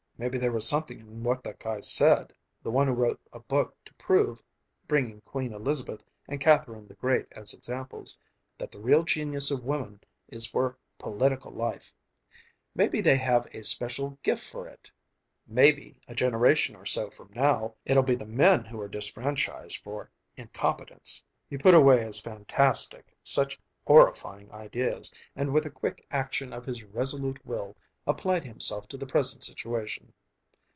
[0.17, 3.75] Maybe there was something in what that guy said, the one who wrote a book
[3.85, 4.39] to prove
[4.87, 8.15] (bringing Queen Elizabeth and Catherine the Great as examples)
[8.55, 11.95] that the real genius of women is for political life.
[12.75, 14.91] Maybe they have a special gift for it!
[15.47, 20.11] Maybe, a generation or so from now, it'll be the men who are disfranchised for
[20.37, 21.25] incompetence....
[21.49, 26.83] He put away as fantastic such horrifying ideas, and with a quick action of his
[26.83, 27.75] resolute will
[28.07, 30.11] applied himself to the present situation.